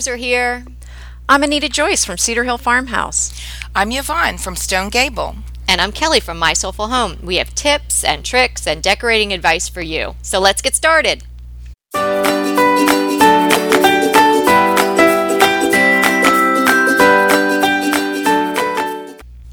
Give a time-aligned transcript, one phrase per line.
[0.00, 0.64] listeners are here.
[1.28, 3.38] I'm Anita Joyce from Cedar Hill Farmhouse.
[3.74, 5.36] I'm Yvonne from Stone Gable.
[5.68, 7.18] And I'm Kelly from My Soulful Home.
[7.22, 10.14] We have tips and tricks and decorating advice for you.
[10.22, 11.24] So let's get started.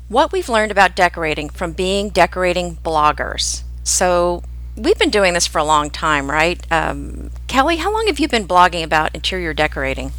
[0.07, 3.63] What we've learned about decorating from being decorating bloggers.
[3.83, 4.43] So,
[4.77, 6.59] we've been doing this for a long time, right?
[6.71, 10.13] Um, Kelly, how long have you been blogging about interior decorating?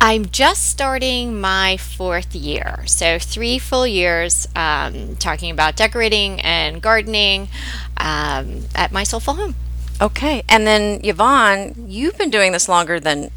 [0.00, 2.84] I'm just starting my fourth year.
[2.86, 7.48] So, three full years um, talking about decorating and gardening
[7.96, 9.54] um, at my soulful home.
[10.00, 10.44] Okay.
[10.48, 13.30] And then, Yvonne, you've been doing this longer than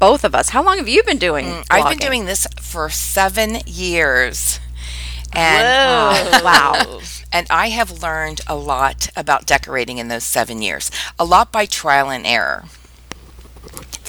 [0.00, 0.48] both of us.
[0.48, 1.46] How long have you been doing?
[1.46, 4.58] Mm, I've been doing this for seven years.
[5.32, 6.38] And Whoa.
[6.38, 7.00] uh, wow.
[7.34, 10.90] And I have learned a lot about decorating in those seven years.
[11.18, 12.64] A lot by trial and error.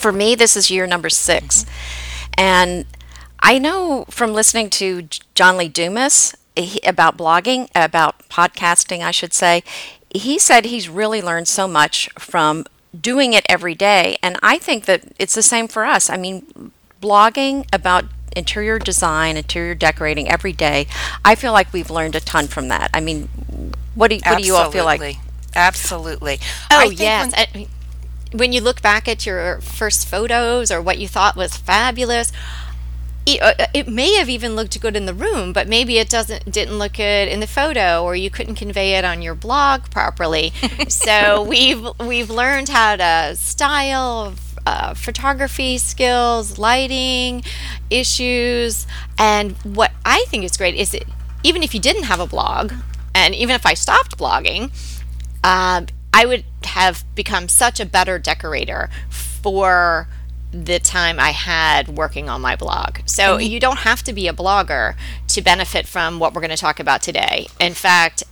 [0.04, 1.70] For me, this is year number 6 mm-hmm.
[2.38, 2.86] And
[3.40, 9.12] I know from listening to John Lee Dumas eh, he, about blogging, about podcasting, I
[9.12, 9.64] should say,
[10.14, 12.66] he said he's really learned so much from
[13.00, 14.18] doing it every day.
[14.22, 16.10] And I think that it's the same for us.
[16.10, 18.04] I mean, blogging about
[18.36, 20.86] interior design, interior decorating every day,
[21.24, 22.90] I feel like we've learned a ton from that.
[22.94, 23.30] I mean,
[23.96, 25.16] what do, what do you all feel like?
[25.56, 26.40] Absolutely.
[26.70, 27.32] Oh, I think yes.
[27.32, 27.68] when- I-
[28.34, 32.32] when you look back at your first photos or what you thought was fabulous,
[33.26, 36.52] it, uh, it may have even looked good in the room, but maybe it doesn't
[36.52, 40.52] didn't look good in the photo, or you couldn't convey it on your blog properly.
[40.90, 44.34] so we've we've learned how to style.
[44.66, 47.44] Uh, photography skills, lighting
[47.90, 51.04] issues, and what I think is great is that
[51.44, 52.72] even if you didn't have a blog,
[53.14, 54.72] and even if I stopped blogging,
[55.44, 60.08] um, I would have become such a better decorator for
[60.52, 63.00] the time I had working on my blog.
[63.06, 64.96] So you don't have to be a blogger
[65.30, 67.48] to benefit from what we're going to talk about today.
[67.60, 68.24] In fact,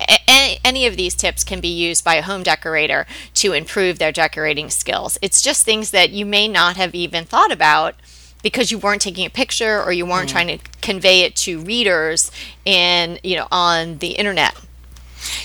[0.00, 3.98] a- any, any of these tips can be used by a home decorator to improve
[3.98, 5.18] their decorating skills.
[5.20, 7.96] It's just things that you may not have even thought about
[8.42, 10.32] because you weren't taking a picture or you weren't mm.
[10.32, 12.30] trying to convey it to readers
[12.64, 14.54] in, you know, on the internet.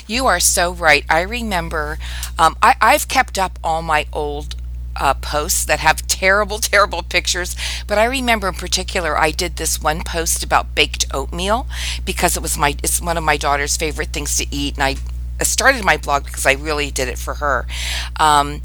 [0.08, 1.06] You are so right.
[1.10, 1.98] I remember
[2.38, 4.56] um, I, I've kept up all my old
[4.96, 7.56] uh, posts that have terrible, terrible pictures.
[7.88, 11.68] But I remember in particular, I did this one post about baked oatmeal
[12.06, 14.96] because it was my it's one of my daughter's favorite things to eat, and I
[15.44, 17.66] started my blog because I really did it for her,
[18.20, 18.62] um,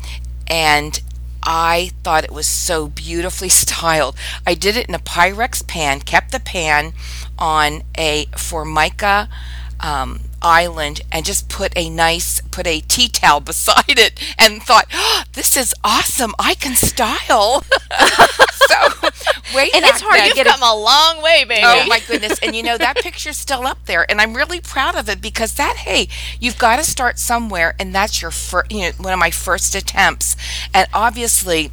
[0.49, 1.01] and.
[1.47, 4.17] I thought it was so beautifully styled.
[4.47, 6.95] I did it in a Pyrex pan, kept the pan
[7.39, 9.29] on a Formica
[9.79, 14.87] um, island and just put a nice put a tea towel beside it and thought
[14.93, 17.63] oh, this is awesome i can style
[18.53, 19.09] so
[19.55, 21.61] way And it's hard to then- You've get a- come a long way, baby.
[21.65, 22.39] Oh my goodness.
[22.41, 24.09] And you know, that picture's still up there.
[24.11, 26.09] And I'm really proud of it because that, hey,
[26.41, 27.75] you've got to start somewhere.
[27.79, 30.35] And that's your first, you know, one of my first attempts.
[30.73, 31.71] And obviously,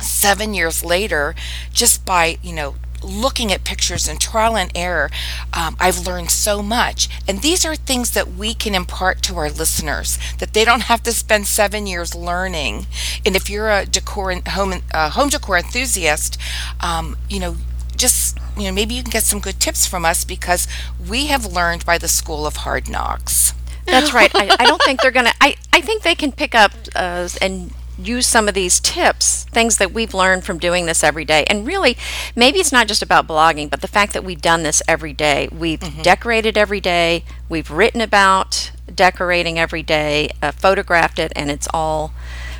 [0.00, 1.34] seven years later,
[1.72, 2.74] just by, you know,
[3.06, 5.10] looking at pictures and trial and error,
[5.52, 7.08] um, I've learned so much.
[7.26, 11.02] And these are things that we can impart to our listeners that they don't have
[11.04, 12.86] to spend seven years learning.
[13.24, 16.38] And if you're a decor home uh, home decor enthusiast,
[16.80, 17.56] um, you know,
[17.96, 20.66] just you know, maybe you can get some good tips from us because
[21.08, 23.52] we have learned by the school of hard knocks.
[23.86, 24.30] That's right.
[24.34, 27.72] I, I don't think they're to, I, I think they can pick up uh, and
[27.98, 31.44] use some of these tips, things that we've learned from doing this every day.
[31.48, 31.96] And really,
[32.34, 35.48] maybe it's not just about blogging, but the fact that we've done this every day.
[35.50, 41.68] We've decorated every day, we've written about decorating every day, uh, photographed it, and it's
[41.72, 42.12] all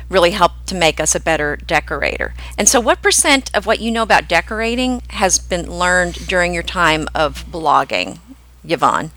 [0.09, 2.33] really helped to make us a better decorator.
[2.57, 6.63] And so, what percent of what you know about decorating has been learned during your
[6.63, 8.19] time of blogging,
[8.63, 9.11] Yvonne?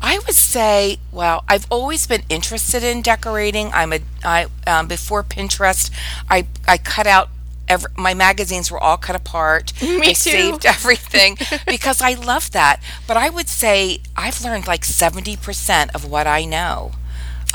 [0.00, 3.70] I would say, well, I've always been interested in decorating.
[3.72, 5.90] I'm a I um, before Pinterest,
[6.28, 7.28] I I cut out
[7.68, 9.72] every, my magazines were all cut apart.
[9.82, 10.14] Me I too.
[10.14, 11.36] saved everything
[11.66, 12.82] because I love that.
[13.06, 16.92] But I would say I've learned like 70% of what I know.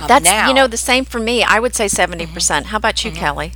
[0.01, 0.48] Um, That's now.
[0.48, 1.44] you know the same for me.
[1.44, 2.33] I would say 70%.
[2.33, 3.53] percent How about you, Kelly?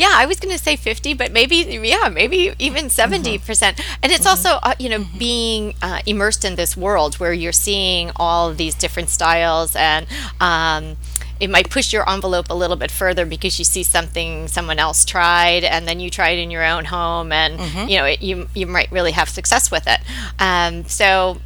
[0.00, 3.44] Yeah, I was going to say 50, but maybe, yeah, maybe even 70%.
[3.44, 3.78] percent.
[4.02, 8.10] And it's also, uh, you know, being uh, immersed in this world where you're seeing
[8.16, 10.06] all these different styles and,
[10.40, 10.96] um,
[11.38, 15.06] it might push your envelope a little bit further because you see something someone else
[15.06, 17.58] tried and then you try it in your own home and
[17.90, 20.00] you know it, you you might really have success with it.
[20.38, 21.38] Um, so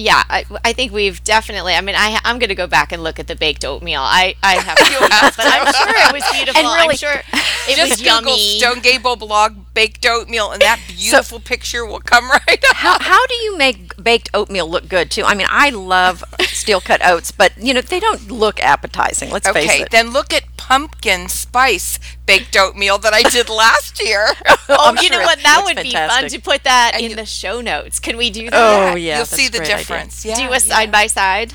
[0.00, 3.02] yeah I, I think we've definitely i mean I, i'm going to go back and
[3.02, 4.00] look at the baked oatmeal.
[4.02, 4.78] I, I have,
[5.10, 6.60] have but i'm sure it was beautiful.
[6.60, 7.22] And really- i'm sure
[7.68, 8.58] it Just was Google yummy.
[8.58, 12.76] Stone Gable blog baked oatmeal, and that beautiful picture will come right up.
[12.76, 15.22] How, how do you make baked oatmeal look good too?
[15.24, 19.30] I mean, I love steel cut oats, but you know they don't look appetizing.
[19.30, 19.90] Let's face Okay, it.
[19.90, 24.26] then look at pumpkin spice baked oatmeal that I did last year.
[24.68, 25.42] Oh, I'm you sure know what?
[25.42, 27.98] That looks would be fun to put that And in you- the show notes.
[27.98, 28.92] Can we do oh, that?
[28.92, 29.78] Oh yeah, You'll that's see the great idea.
[29.78, 30.24] difference.
[30.26, 30.58] Yeah, do a yeah.
[30.58, 31.54] side by side.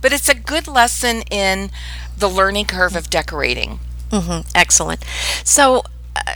[0.00, 1.70] But it's a good lesson in
[2.16, 3.78] the learning curve of decorating.
[4.10, 5.04] Mm-hmm, excellent.
[5.44, 5.84] So,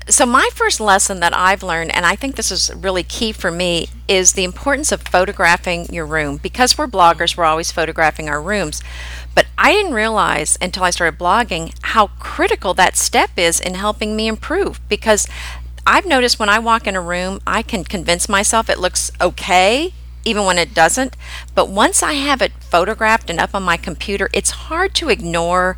[0.08, 3.50] so my first lesson that I've learned, and I think this is really key for
[3.50, 6.38] me, is the importance of photographing your room.
[6.38, 8.82] Because we're bloggers, we're always photographing our rooms.
[9.34, 14.17] But I didn't realize until I started blogging how critical that step is in helping
[14.17, 14.81] me improve.
[14.88, 15.28] Because
[15.87, 19.93] I've noticed when I walk in a room, I can convince myself it looks okay,
[20.25, 21.17] even when it doesn't.
[21.55, 25.76] But once I have it photographed and up on my computer, it's hard to ignore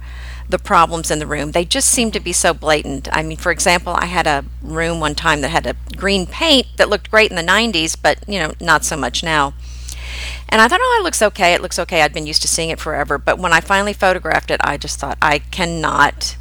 [0.49, 1.53] the problems in the room.
[1.53, 3.09] They just seem to be so blatant.
[3.13, 6.67] I mean, for example, I had a room one time that had a green paint
[6.77, 9.55] that looked great in the 90s, but, you know, not so much now.
[10.49, 11.53] And I thought, oh, it looks okay.
[11.53, 12.01] It looks okay.
[12.01, 13.19] I'd been used to seeing it forever.
[13.19, 16.37] But when I finally photographed it, I just thought, I cannot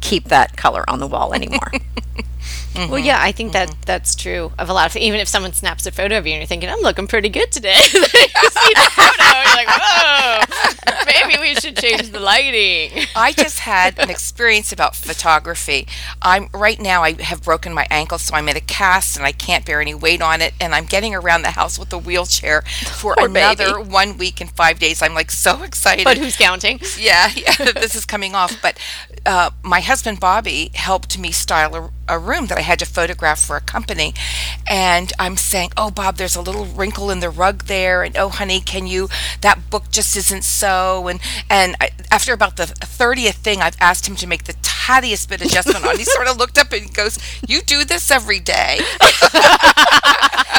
[0.00, 1.72] keep that color on the wall anymore.
[2.74, 5.86] Well, yeah, I think that that's true of a lot of even if someone snaps
[5.86, 8.90] a photo of you and you're thinking I'm looking pretty good today, you see the
[8.92, 13.04] photo, you're like, whoa, maybe we should change the lighting.
[13.16, 15.88] I just had an experience about photography.
[16.22, 19.32] I'm right now I have broken my ankle so I'm in a cast and I
[19.32, 22.62] can't bear any weight on it and I'm getting around the house with a wheelchair
[22.62, 25.02] for Poor another 1 week and 5 days.
[25.02, 26.04] I'm like so excited.
[26.04, 26.80] But who's counting?
[26.98, 28.60] yeah, yeah, this is coming off.
[28.62, 28.78] But
[29.26, 33.40] uh, my husband Bobby helped me style a, a room that I had to photograph
[33.40, 34.14] for a company,
[34.68, 38.28] and I'm saying, "Oh, Bob, there's a little wrinkle in the rug there," and "Oh,
[38.28, 39.08] honey, can you?
[39.40, 41.20] That book just isn't so." And
[41.50, 44.54] and I, after about the thirtieth thing, I've asked him to make the
[44.88, 45.98] tiniest bit adjustment on.
[45.98, 48.80] He sort of looked up and he goes, "You do this every day."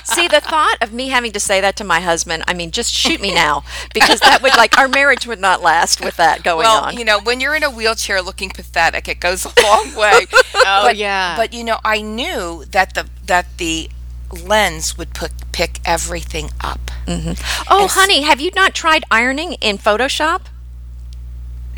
[0.04, 2.94] See, the thought of me having to say that to my husband, I mean, just
[2.94, 6.60] shoot me now because that would like our marriage would not last with that going
[6.60, 6.98] well, on.
[6.98, 10.26] you know, when you're in a wheelchair looking pathetic, it goes a long way.
[10.62, 11.36] Oh, but, yeah.
[11.36, 13.90] But you know, I knew that the that the
[14.46, 16.92] lens would put pick everything up.
[17.08, 17.64] Mm-hmm.
[17.70, 20.42] oh, honey, have you not tried ironing in Photoshop?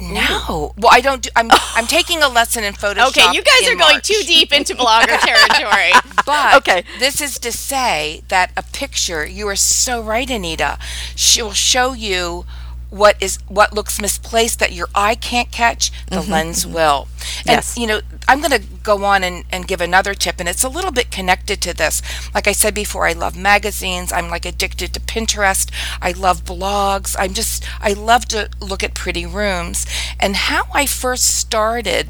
[0.01, 0.73] No.
[0.77, 3.09] Well, I don't do I'm I'm taking a lesson in Photoshop.
[3.09, 4.07] Okay, you guys are going March.
[4.07, 5.91] too deep into blogger territory.
[6.25, 6.83] But Okay.
[6.99, 10.79] this is to say that a picture, you are so right, Anita.
[11.15, 12.45] She'll show you
[12.91, 17.07] what is what looks misplaced that your eye can't catch, the lens will.
[17.07, 17.77] And Mm-hmm, Yes.
[17.77, 20.69] you know, I'm going to go on and, and give another tip, and it's a
[20.69, 22.01] little bit connected to this.
[22.35, 24.11] Like I said before, I love magazines.
[24.11, 25.71] I'm like addicted to Pinterest.
[26.01, 27.15] I love blogs.
[27.17, 29.85] I'm just, I love to look at pretty rooms.
[30.19, 32.09] And how I first started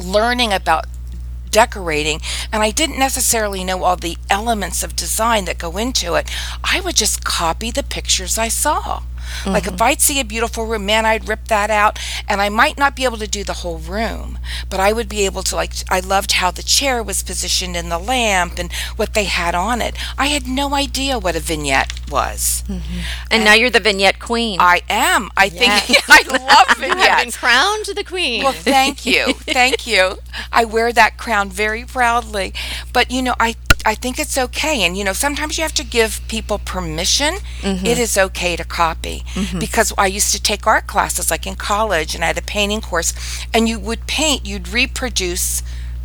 [0.00, 0.86] learning about
[1.50, 2.20] decorating
[2.52, 6.30] and I didn't necessarily know all the elements of design that go into it.
[6.62, 9.02] I would just copy the pictures I saw.
[9.46, 9.82] Like if mm-hmm.
[9.82, 11.98] I'd see a beautiful room, man, I'd rip that out
[12.28, 14.38] and I might not be able to do the whole room,
[14.68, 17.88] but I would be able to like I loved how the chair was positioned in
[17.88, 19.96] the lamp and what they had on it.
[20.18, 22.64] I had no idea what a vignette was.
[22.66, 23.00] Mm-hmm.
[23.30, 24.58] And now you're the vignette queen.
[24.60, 25.30] I am.
[25.36, 25.72] I think
[26.08, 28.42] I love You have been crowned the queen.
[28.42, 29.32] Well, thank you.
[29.50, 30.18] Thank you.
[30.52, 32.54] I wear that crown very proudly.
[32.92, 33.54] But, you know, I
[33.86, 34.82] I think it's okay.
[34.82, 37.34] And, you know, sometimes you have to give people permission.
[37.60, 37.86] Mm-hmm.
[37.86, 39.22] It is okay to copy.
[39.34, 39.58] Mm-hmm.
[39.58, 42.80] Because I used to take art classes like in college and I had a painting
[42.80, 43.12] course
[43.54, 45.62] and you would paint, you'd reproduce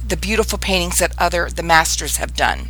[0.07, 2.69] the beautiful paintings that other the masters have done.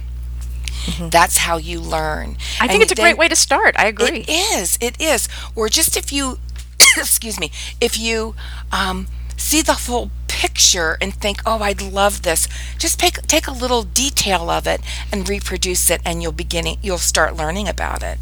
[0.85, 1.09] Mm-hmm.
[1.09, 2.37] That's how you learn.
[2.59, 3.75] I think And it's a then- great way to start.
[3.77, 4.19] I agree.
[4.27, 4.77] it is.
[4.81, 5.27] It is.
[5.55, 6.37] Or just if you,
[6.97, 8.35] excuse me, if you
[8.71, 9.07] um,
[9.37, 13.83] see the full picture and think, "Oh, I'd love this," just take take a little
[13.83, 18.17] detail of it and reproduce it, and you'll beginning you'll start learning about it.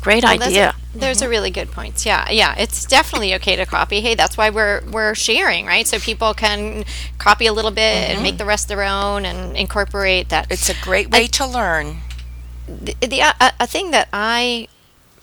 [0.00, 0.74] Great Well, that's idea.
[0.94, 2.06] A, those are really good points.
[2.06, 4.00] Yeah, yeah, it's definitely okay to copy.
[4.00, 5.86] Hey, that's why we're we're sharing, right?
[5.86, 6.84] So people can
[7.18, 8.38] copy a little bit and make mm-hmm.
[8.38, 10.46] the rest their own and incorporate that.
[10.50, 11.98] It's a great way to learn.
[12.68, 14.68] the, the a, a thing that I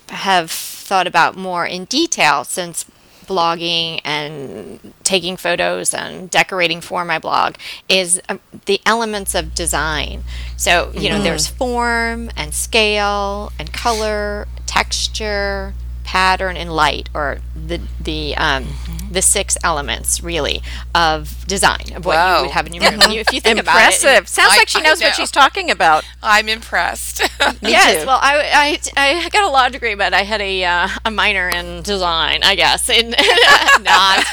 [0.10, 2.86] have thought about more in detail since
[3.26, 7.56] blogging and taking photos and decorating for my blog
[7.90, 10.24] is um, the elements of design.
[10.58, 15.74] So, you know, there's form and scale and color, texture,
[16.06, 18.66] pattern and light or the the um,
[19.12, 20.62] the six elements really
[20.94, 22.38] of design of what Wow.
[22.38, 23.02] you would have in your room.
[23.12, 24.28] You- if you think about it, Impressive.
[24.28, 25.08] Sounds I- like she knows know.
[25.08, 26.04] what she's talking about.
[26.22, 27.20] I'm impressed.
[27.62, 28.02] yes.
[28.02, 28.08] too.
[28.08, 31.50] Well, I, I, I got a law degree, but I had a uh, a minor
[31.50, 32.88] in design, I guess.
[32.90, 33.10] In,
[33.82, 34.26] not.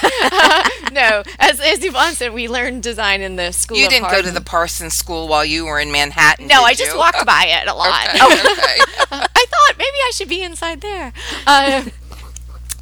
[0.93, 3.79] no, as as Yvonne said, we learned design in the school.
[3.79, 6.47] you of didn't go to the Parsons School while you were in Manhattan.
[6.49, 6.99] No, did I just you?
[6.99, 8.09] walked by it a lot.
[8.15, 9.27] Okay, okay.
[9.63, 11.13] I thought maybe I should be inside there.
[11.47, 11.85] Uh,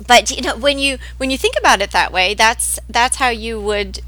[0.06, 3.28] but you know, when you when you think about it that way, that's that's how
[3.28, 4.00] you would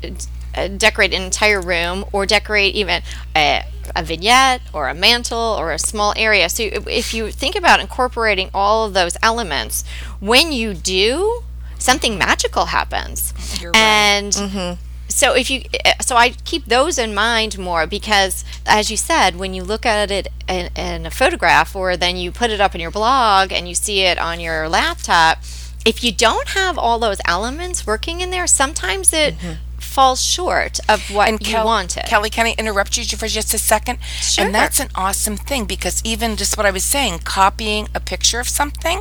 [0.55, 3.03] uh, decorate an entire room, or decorate even
[3.37, 3.65] a,
[3.95, 6.49] a vignette, or a mantle, or a small area.
[6.49, 9.85] So if if you think about incorporating all of those elements,
[10.21, 11.43] when you do,
[11.79, 13.79] something magical happens, You're right.
[13.79, 14.79] and
[15.13, 19.37] so if you eh, so i keep those in mind more because as you said
[19.37, 22.75] when you look at it in, in a photograph or then you put it up
[22.75, 25.39] in your blog and you see it on your laptop
[25.85, 29.55] if you don't have all those elements working in there sometimes it mm-hmm.
[29.93, 33.53] Falls short of what and you Kel- wanted Kelly, can I interrupt you for just
[33.55, 33.99] a second?
[34.03, 34.45] Sure.
[34.47, 38.41] And that's an awesome thing because even just what I was saying, copying a picture
[38.41, 38.99] of something,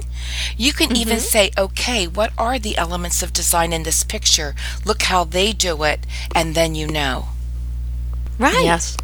[0.58, 1.36] you can even Mm-hmm.
[1.36, 4.54] say, okay, what are the elements of design in this picture?
[4.86, 6.00] Look how they do it,
[6.36, 7.30] and then you know.
[8.40, 8.98] right Yes.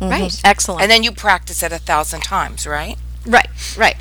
[0.00, 0.46] right Mm-hmm.
[0.52, 0.82] Excellent.
[0.82, 2.96] And then you practice it a thousand times, right?
[3.26, 3.96] right right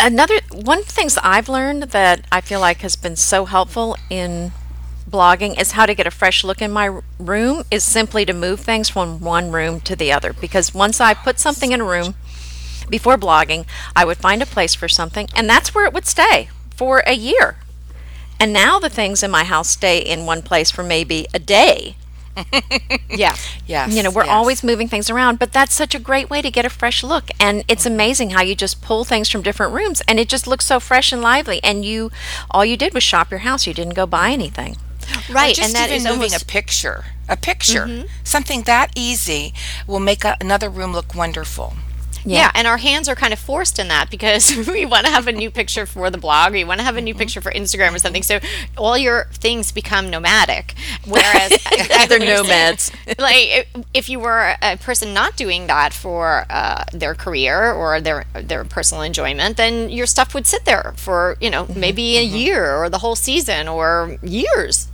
[0.00, 3.96] Another one of the things I've learned that I feel like has been so helpful
[4.08, 4.52] in
[5.10, 8.60] blogging is how to get a fresh look in my room is simply to move
[8.60, 12.14] things from one room to the other because once I put something in a room
[12.88, 16.50] before blogging, I would find a place for something and that's where it would stay
[16.74, 17.56] for a year.
[18.40, 21.96] And now the things in my house stay in one place for maybe a day.
[23.10, 23.34] yeah
[23.68, 23.94] Yes.
[23.94, 24.32] You know, we're yes.
[24.32, 27.30] always moving things around, but that's such a great way to get a fresh look.
[27.38, 27.92] And it's mm-hmm.
[27.92, 31.12] amazing how you just pull things from different rooms and it just looks so fresh
[31.12, 31.60] and lively.
[31.62, 32.10] And you,
[32.50, 33.66] all you did was shop your house.
[33.66, 34.78] You didn't go buy anything.
[35.30, 38.06] Right just and that even is moving almost a picture, a picture, Mm-hmm.
[38.24, 39.52] something that easy
[39.86, 41.74] will make a, another room look wonderful.
[42.24, 42.50] Yeah.
[42.54, 45.32] and our hands are kind of forced in that because we want to have a
[45.32, 47.94] new picture for the blog, or you want to have a new picture for Instagram
[47.94, 48.22] or something.
[48.22, 48.38] So
[48.76, 50.74] all your things become nomadic.
[51.06, 51.52] Whereas
[52.08, 52.90] They're nomads.
[53.18, 57.98] like if- if you were a person not doing that for uh, their career or
[58.00, 62.22] their their personal enjoyment, then your stuff would sit there for you know maybe a
[62.22, 64.88] year or the whole season or years.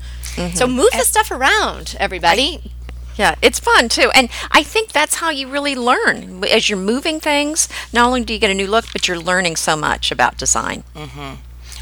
[0.54, 2.70] So move the stuff around, everybody.
[3.16, 4.10] Yeah, it's fun too.
[4.14, 6.42] And I think that's how you really learn.
[6.44, 9.54] As you're moving things, not only do you get a new look, but you're learning
[9.56, 10.82] so much about design.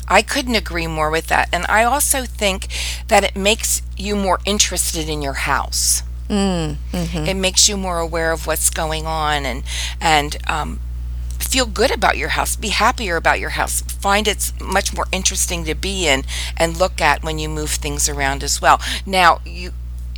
[0.08, 1.48] I couldn't agree more with that.
[1.52, 2.66] And I also think
[3.08, 6.02] that it makes you more interested in your house.
[6.28, 6.76] Mm,
[7.28, 9.62] It makes you more aware of what's going on and
[10.00, 10.80] and um,
[11.52, 12.56] feel good about your house.
[12.56, 13.82] Be happier about your house.
[13.82, 16.24] Find it's much more interesting to be in
[16.56, 18.80] and look at when you move things around as well.
[19.04, 19.72] Now you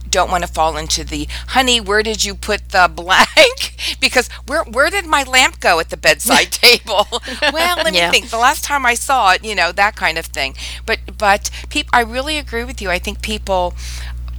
[0.09, 4.63] don't want to fall into the honey where did you put the blank because where
[4.63, 7.09] where did my lamp go at the bedside table
[7.53, 8.13] well let me Yeah.
[8.13, 10.55] think the last time i saw it you know that kind of thing
[10.87, 13.75] but but peop i really agree with you i think people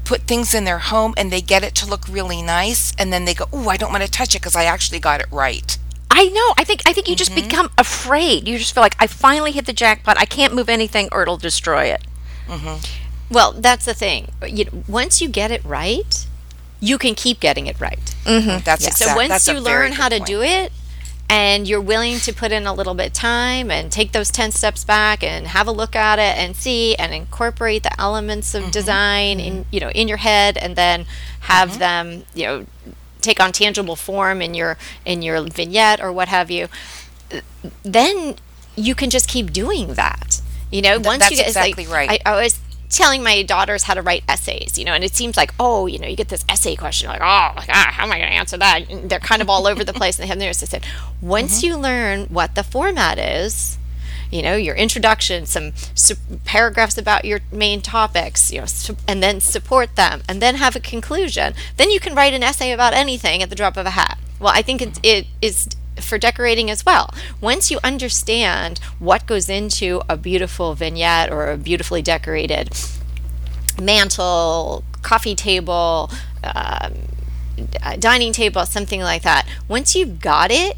[0.05, 3.25] put things in their home and they get it to look really nice and then
[3.25, 5.77] they go oh i don't want to touch it because i actually got it right
[6.12, 6.53] I know.
[6.57, 8.47] I think I think you just become afraid.
[8.47, 10.17] You just feel like I finally hit the jackpot.
[10.17, 12.03] I can't move anything or it'll destroy it.
[13.29, 14.29] Well, that's the thing.
[14.47, 16.25] You know, once you get it right,
[16.79, 18.00] you can keep getting it right.
[18.25, 20.27] that's exact, So once that's you learn how to point.
[20.27, 20.71] do it
[21.27, 24.51] and you're willing to put in a little bit of time and take those 10
[24.51, 28.65] steps back and have a look at it and see and incorporate the elements Mm-hmm.
[28.67, 31.05] of design in you know in your head and then
[31.41, 31.79] have Mm-hmm.
[31.79, 32.65] them you know
[33.25, 36.67] take on tangible form in your in your vignette or what have you
[37.84, 38.36] then
[38.75, 40.41] you can just keep doing that
[40.72, 42.22] you know once that's you get it's like- exactly right.
[42.25, 45.36] I, I was telling my daughters how to write essays you know and it seems
[45.36, 48.12] like oh you know you get this essay question like oh like, ah, how am
[48.12, 50.46] i going to answer that and they're kind of all over the place and they
[50.46, 50.86] have I said
[51.22, 51.67] once Mm-hmm.
[51.67, 53.77] you learn what the format is
[54.36, 59.24] you know your introduction some su- paragraphs about your main topics you know su- and
[59.24, 61.54] then support them and then have a conclusion.
[61.77, 64.18] Then you can write an essay about anything at the drop of a hat.
[64.39, 65.70] Well i think it, it is
[66.01, 67.10] for decorating as well.
[67.39, 72.70] Once you understand what goes into a beautiful vignette or a beautifully decorated
[73.82, 76.10] mantle coffee table
[76.44, 76.94] um,
[78.00, 80.77] dining table something like that once you've got it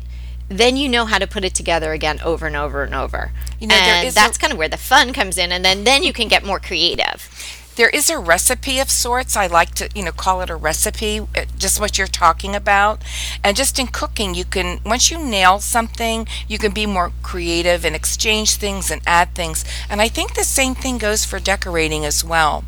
[0.50, 3.68] then you know how to put it together again over and over and over You
[3.68, 5.84] know, there and is a- that's kind of where the fun comes in and then
[5.84, 7.30] then you can get more creative
[7.78, 9.38] there is a recipe of sorts.
[9.38, 13.04] I like to, you know, call it a recipe, uh, just what you're talking about.
[13.44, 17.86] And just in cooking, you can, once you nail something, you can be more creative
[17.86, 19.64] and exchange things and add things.
[19.92, 22.64] And I think the same thing goes for decorating as well.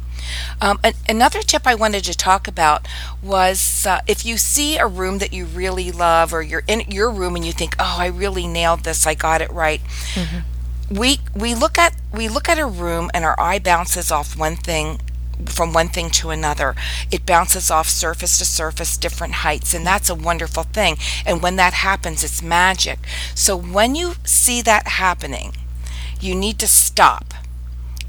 [0.62, 2.88] Um, an- another tip I wanted to talk about
[3.22, 7.10] was uh, if you see a room that you really love, or you're in your
[7.12, 9.06] room and you think, "Oh, I really nailed this.
[9.08, 9.82] I got it right."
[10.92, 14.56] We we look at we look at a room and our eye bounces off one
[14.56, 15.00] thing
[15.46, 16.76] from one thing to another.
[17.12, 20.98] It bounces off surface to surface, different heights, and that's a wonderful thing.
[21.26, 23.00] And when that happens, it's magic.
[23.36, 25.54] So when you see that happening,
[26.20, 27.34] you need to stop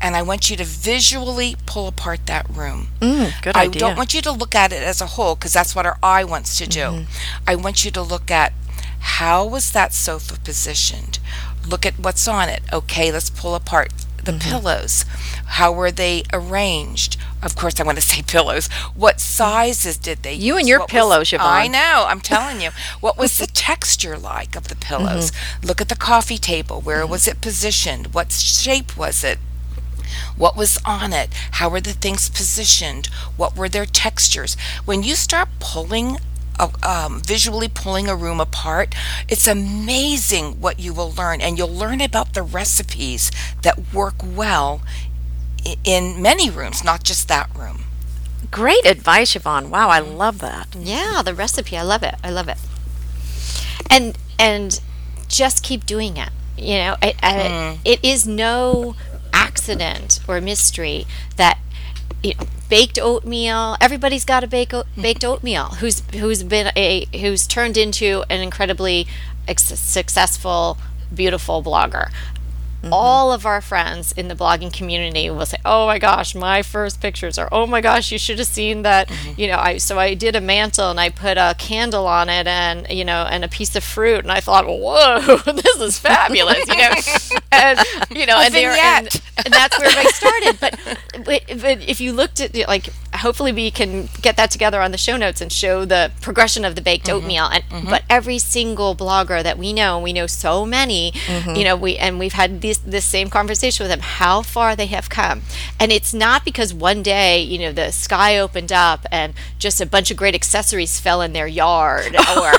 [0.00, 2.88] and I want you to visually pull apart that room.
[3.00, 3.80] Mm, good I idea.
[3.80, 6.24] don't want you to look at it as a whole because that's what our eye
[6.24, 6.80] wants to do.
[6.80, 7.44] Mm-hmm.
[7.46, 8.52] I want you to look at
[9.00, 11.18] how was that sofa positioned?
[11.66, 12.62] Look at what's on it.
[12.72, 13.92] Okay, let's pull apart
[14.24, 14.50] the Mm-hmm.
[14.50, 15.06] pillows.
[15.46, 17.16] How were they arranged?
[17.42, 18.68] Of course, I want to say pillows.
[18.94, 20.68] What sizes did they You and use?
[20.68, 22.04] your What was- pillows, I know.
[22.06, 22.70] I'm telling you.
[23.00, 25.30] What was the texture like of the pillows?
[25.30, 25.66] Mm-hmm.
[25.66, 26.82] Look at the coffee table.
[26.82, 28.12] Where was it positioned?
[28.12, 29.38] What shape was it?
[30.36, 31.30] What was on it?
[31.52, 33.06] How were the things positioned?
[33.36, 34.56] What were their textures?
[34.84, 36.18] When you start pulling,
[36.82, 38.94] um, visually pulling a room apart,
[39.28, 41.40] it's amazing what you will learn.
[41.40, 43.30] And you'll learn about the recipes
[43.62, 44.82] that work well
[45.84, 47.84] in many rooms, not just that room.
[48.50, 49.70] Great advice, Yvonne.
[49.70, 50.74] Wow, I love that.
[50.74, 51.76] Yeah, the recipe.
[51.76, 52.14] I love it.
[52.24, 52.56] I love it.
[53.88, 54.80] And and
[55.28, 56.30] just keep doing it.
[56.56, 58.94] You know, I, I, it is no
[59.60, 61.58] accident or mystery that
[62.22, 63.76] you know, baked oatmeal.
[63.80, 65.02] Everybody's got a baked oat, mm.
[65.02, 65.64] baked oatmeal.
[65.80, 69.06] Who's who's been a who's turned into an incredibly
[69.46, 70.78] ex- successful,
[71.14, 72.10] beautiful blogger.
[72.82, 72.94] Mm-hmm.
[72.94, 77.00] All of our friends in the blogging community will say, "Oh my gosh, my first
[77.00, 79.40] pictures," or "Oh my gosh, you should have seen that." Mm-hmm.
[79.40, 82.46] You know, I so I did a mantle and I put a candle on it
[82.46, 86.66] and you know and a piece of fruit and I thought, "Whoa, this is fabulous!"
[86.68, 87.78] You know, and
[88.10, 90.58] you know, and, they're- and, and that's where I started.
[90.60, 90.89] But,
[91.60, 95.16] but if you looked at like, hopefully we can get that together on the show
[95.16, 97.16] notes and show the progression of the baked mm-hmm.
[97.16, 97.44] oatmeal.
[97.44, 97.90] And mm-hmm.
[97.90, 101.54] but every single blogger that we know, and we know so many, mm-hmm.
[101.54, 104.86] you know, we and we've had this this same conversation with them, how far they
[104.86, 105.42] have come,
[105.78, 109.86] and it's not because one day you know the sky opened up and just a
[109.86, 112.52] bunch of great accessories fell in their yard or.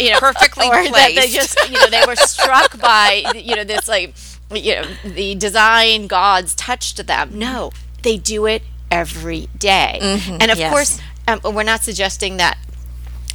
[0.00, 3.64] You know, Perfectly or that they just you know they were struck by you know
[3.64, 4.14] this like
[4.54, 7.30] you know the design gods touched them.
[7.36, 9.98] No they do it every day.
[10.00, 10.38] Mm-hmm.
[10.40, 10.72] and of yes.
[10.72, 12.58] course um, we're not suggesting that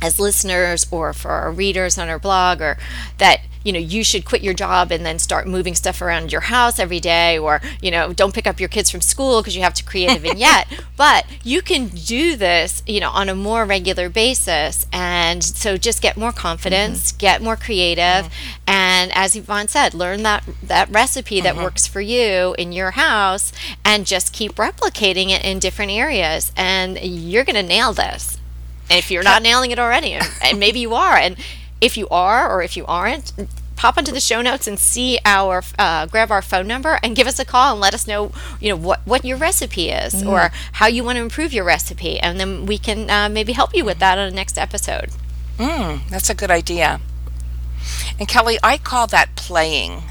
[0.01, 2.77] as listeners or for our readers on our blog or
[3.19, 6.41] that you know you should quit your job and then start moving stuff around your
[6.41, 9.61] house every day or you know don't pick up your kids from school because you
[9.61, 10.67] have to create a vignette.
[10.97, 14.85] But you can do this you know on a more regular basis.
[14.91, 17.17] And so just get more confidence mm-hmm.
[17.19, 18.59] get more creative mm-hmm.
[18.67, 18.82] and
[19.13, 23.51] as Yvonne said learn that that recipe that works for you in your house
[23.83, 26.51] and just keep replicating it in different areas.
[26.55, 28.37] And you're going to nail this.
[28.89, 31.37] If you're not nailing it already and, and maybe you are and
[31.81, 33.31] if you are or if you aren't
[33.75, 37.27] pop into the show notes and see our uh, grab our phone number and give
[37.27, 40.51] us a call and let us know you know what what your recipe is or
[40.73, 42.19] how you want to improve your recipe.
[42.19, 45.09] And then we can uh, maybe help you with that on the next episode.
[45.57, 47.01] Mm, that's a good idea.
[48.19, 50.03] And Kelly, I call that playing.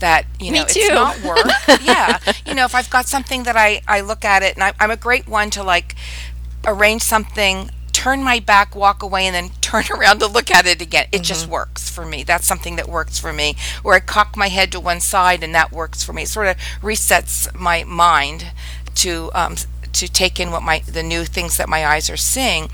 [0.00, 1.46] That you know, it's not work.
[1.82, 4.72] yeah, you know, if I've got something that I I look at it, and I,
[4.78, 5.94] I'm a great one to like
[6.66, 10.82] arrange something, turn my back, walk away, and then turn around to look at it
[10.82, 11.06] again.
[11.12, 12.22] It just works for me.
[12.24, 13.56] That's something that works for me.
[13.82, 16.24] Or I cock my head to one side, and that works for me.
[16.24, 18.52] It sort of resets my mind
[18.96, 19.56] to um,
[19.94, 22.68] to take in what my the new things that my eyes are seeing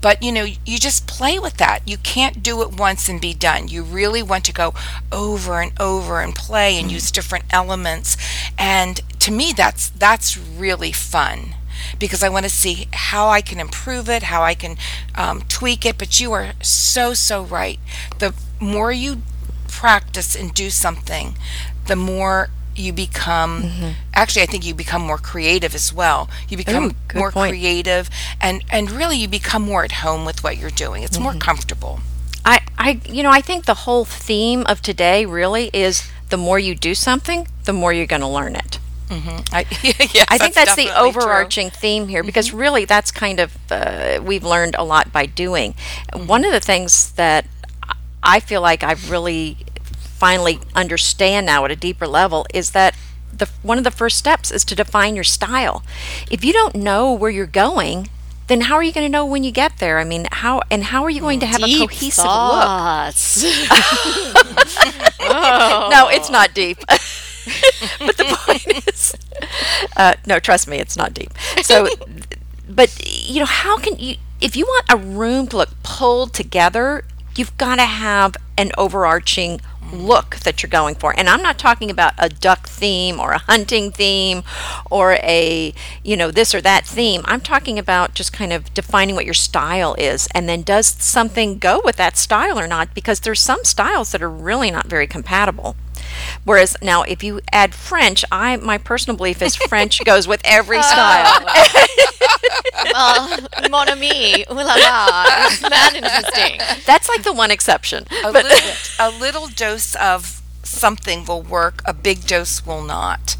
[0.00, 3.34] but you know you just play with that you can't do it once and be
[3.34, 4.74] done you really want to go
[5.10, 8.16] over and over and play and use different elements
[8.58, 11.54] and to me that's that's really fun
[11.98, 14.76] because I want to see how I can improve it, how I can
[15.14, 15.98] um, tweak it.
[15.98, 17.78] But you are so, so right.
[18.18, 19.22] The more you
[19.68, 21.36] practice and do something,
[21.86, 23.90] the more you become mm-hmm.
[24.14, 27.50] actually i think you become more creative as well you become Ooh, more point.
[27.50, 28.10] creative
[28.40, 31.40] and and really you become more at home with what you're doing it's more mm-hmm.
[31.40, 32.00] comfortable
[32.46, 36.60] I, I, you know, I think the whole theme of today really is the more
[36.60, 38.78] you do something, the more you're going to learn it.
[39.08, 39.38] Mm-hmm.
[39.52, 41.22] I, yes, I think that's, the definitely true.
[41.22, 45.74] overarching theme here because really that's kind of uh, we've learned a lot by doing.
[46.14, 47.46] One of the things that
[48.22, 49.58] I feel like I've really
[50.16, 52.94] finally understand now at a deeper level is that
[53.32, 55.82] the one of the first steps is to define your style.
[56.30, 58.08] If you don't know where you're going,
[58.46, 59.98] then how are you going to know when you get there?
[59.98, 62.32] I mean, how and how are you going to have Deep a cohesive look?
[62.32, 63.44] thoughts.
[65.20, 66.78] No, it's not deep.
[66.86, 69.14] but the point is,
[69.96, 71.30] uh, no, trust me, it's not deep.
[71.62, 71.88] So,
[72.68, 74.16] but you know, how can you?
[74.40, 77.04] If you want a room to look pulled together,
[77.36, 79.60] you've got to have an overarching
[79.92, 81.14] look that you're going for.
[81.16, 84.42] And I'm not talking about a duck theme or a hunting theme
[84.90, 87.22] or a, you know, this or that theme.
[87.24, 91.58] I'm talking about just kind of defining what your style is and then does something
[91.58, 95.06] go with that style or not because there's some styles that are really not very
[95.06, 95.76] compatible.
[96.44, 100.78] Whereas now, if you add French, I my personal belief is French goes with every
[100.82, 101.44] oh, style.
[102.92, 103.38] well,
[103.70, 106.60] mon ami, ooh la la, isn't that interesting?
[106.86, 108.06] That's like the one exception.
[108.24, 108.50] A little,
[109.00, 111.82] a little dose of something will work.
[111.84, 113.36] A big dose will not.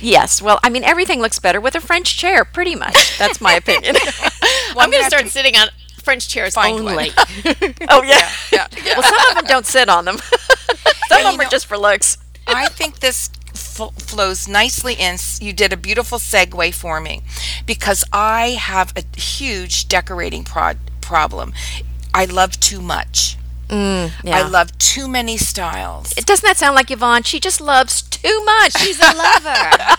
[0.00, 3.18] Yes, well, I mean, everything looks better with a French chair, pretty much.
[3.18, 3.96] That's my opinion.
[4.74, 5.68] well, I'm going to start sitting on
[6.02, 7.10] French chairs find only.
[7.88, 8.30] oh yeah.
[8.52, 8.98] Yeah, yeah.
[8.98, 10.18] Well, some of them don't sit on them.
[11.08, 12.18] Some you of them know- are just for looks.
[12.46, 15.16] I think this f- flows nicely in.
[15.40, 17.22] You did a beautiful segue for me
[17.64, 21.52] because I have a huge decorating prod- problem.
[22.12, 23.38] I love too much.
[23.70, 24.38] Yeah.
[24.38, 26.12] I love too many styles.
[26.16, 27.22] It doesn't that sound like Yvonne?
[27.22, 28.72] She just loves too much.
[28.78, 29.96] She's a lover.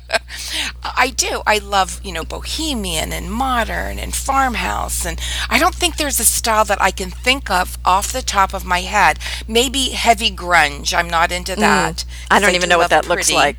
[0.84, 1.42] I do.
[1.46, 5.06] I love, you know, bohemian and modern and farmhouse.
[5.06, 8.54] And I don't think there's a style that I can think of off the top
[8.54, 9.18] of my head.
[9.48, 10.94] Maybe heavy grunge.
[10.96, 11.96] I'm not into that.
[11.96, 12.04] Mm.
[12.30, 13.56] I don't even do know what that looks like.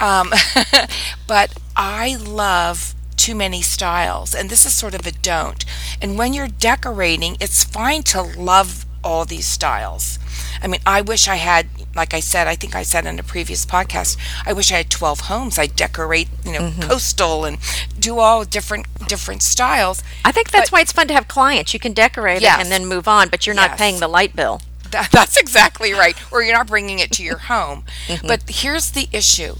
[0.00, 0.32] Um,
[1.26, 2.93] but I love
[3.24, 5.64] too many styles, and this is sort of a don't.
[6.02, 10.18] And when you're decorating, it's fine to love all these styles.
[10.62, 13.22] I mean, I wish I had, like I said, I think I said in a
[13.22, 15.58] previous podcast, I wish I had 12 homes.
[15.58, 16.82] I decorate, you know, Mm-hmm.
[16.82, 17.56] coastal and
[17.98, 20.02] do all different different styles.
[20.24, 21.72] I think that's But- why it's fun to have clients.
[21.72, 22.58] You can decorate Yes.
[22.58, 23.78] it and then move on, but you're not Yes.
[23.78, 24.60] paying the light bill.
[24.90, 26.16] That, that's exactly right.
[26.30, 27.84] Or you're not bringing it to your home.
[28.06, 28.26] Mm-hmm.
[28.26, 29.56] But here's the issue.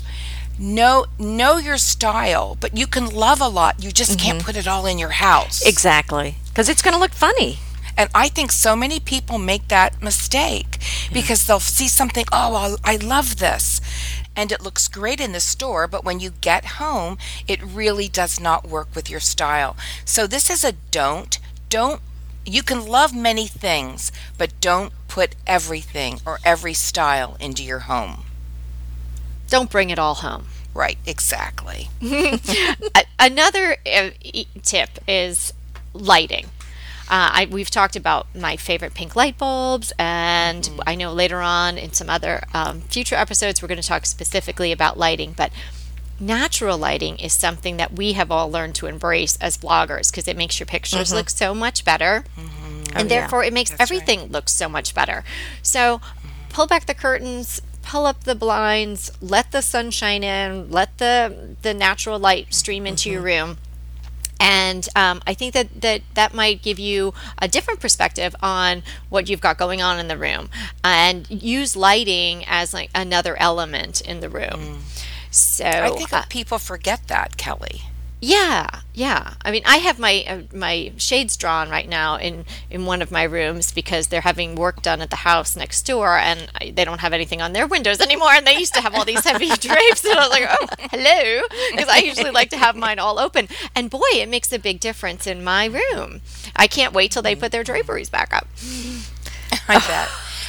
[0.58, 3.82] Know know your style, but you can love a lot.
[3.82, 4.46] You just can't Mm-hmm.
[4.46, 5.64] put it all in your house.
[5.66, 6.36] Exactly.
[6.48, 7.58] Because it's going to look funny.
[7.96, 10.78] And I think so many people make that mistake
[11.12, 13.80] because they'll see something, oh, I'll- I love this.
[14.36, 18.40] And it looks great in the store, but when you get home, it really does
[18.40, 19.76] not work with your style.
[20.04, 21.38] So this is a don't.
[21.68, 22.00] Don't,
[22.44, 28.24] you can love many things, but don't put everything or every style into your home.
[29.48, 30.46] Don't bring it all home.
[30.74, 31.88] Right, exactly.
[33.18, 34.10] Another uh,
[34.62, 35.52] tip is
[35.92, 36.46] lighting.
[37.06, 41.76] Uh, I, we've talked about my favorite pink light bulbs, and I know later on
[41.76, 45.34] in some other um, future episodes we're going to talk specifically about lighting.
[45.36, 45.52] But
[46.18, 50.36] natural lighting is something that we have all learned to embrace as bloggers because it
[50.36, 52.24] makes your pictures look so much better,
[52.94, 53.20] and yeah.
[53.20, 54.00] therefore it makes That's right.
[54.00, 55.24] everything look so much better.
[55.62, 56.00] So
[56.48, 57.60] pull back the curtains.
[57.84, 62.86] Pull up the blinds, let the sun shine in, let the the natural light stream
[62.86, 63.58] into your room
[64.40, 69.28] and um, I think that, that that might give you a different perspective on what
[69.28, 70.50] you've got going on in the room,
[70.82, 74.80] and use lighting as like another element in the room.
[75.30, 77.82] So I think uh, people forget that, Kelly.
[78.24, 79.34] Yeah, yeah.
[79.44, 83.10] I mean, I have my uh, my shades drawn right now in in one of
[83.10, 86.86] my rooms because they're having work done at the house next door, and I, they
[86.86, 88.32] don't have anything on their windows anymore.
[88.32, 91.42] And they used to have all these heavy drapes, and I was like, oh, hello,
[91.72, 93.46] because I usually like to have mine all open.
[93.74, 96.22] And boy, it makes a big difference in my room.
[96.56, 98.48] I can't wait till they put their draperies back up.
[99.68, 100.08] I bet.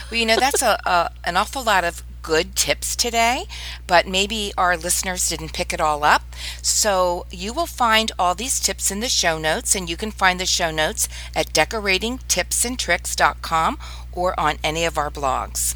[0.10, 3.44] Well, you know, that's a, a an awful lot of good tips today,
[3.86, 6.24] but maybe our listeners didn't pick it all up.
[6.64, 10.40] So you will find all these tips in the show notes, and you can find
[10.40, 13.78] the show notes at decoratingtipsandtricks.com
[14.12, 15.76] or on any of our blogs.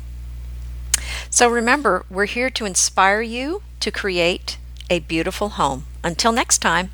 [1.29, 4.57] So remember, we're here to inspire you to create
[4.89, 5.85] a beautiful home.
[6.03, 6.89] Until next time.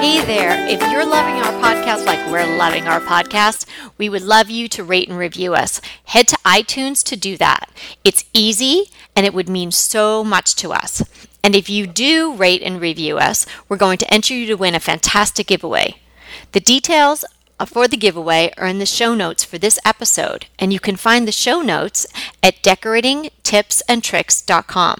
[0.00, 0.66] Hey there.
[0.68, 3.66] If you're loving our podcast like we're loving our podcast,
[3.98, 5.80] we would love you to rate and review us.
[6.04, 7.70] Head to iTunes to do that.
[8.04, 11.02] It's easy and it would mean so much to us.
[11.42, 14.74] And if you do rate and review us, we're going to enter you to win
[14.74, 15.96] a fantastic giveaway.
[16.52, 17.24] The details
[17.64, 21.26] for the giveaway are in the show notes for this episode, and you can find
[21.26, 22.06] the show notes
[22.42, 24.98] at decoratingtipsandtricks.com.